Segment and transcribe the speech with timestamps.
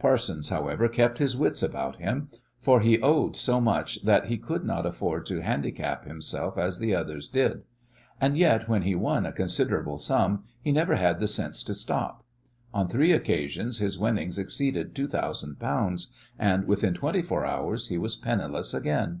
[0.00, 4.64] Parsons, however, kept his wits about him, for he owed so much that he could
[4.64, 7.62] not afford to handicap himself as the others did.
[8.20, 12.24] And yet when he won a considerable sum he never had the sense to stop.
[12.74, 16.08] On three occasions his winnings exceeded two thousand pounds,
[16.40, 19.20] and within twenty four hours he was penniless again.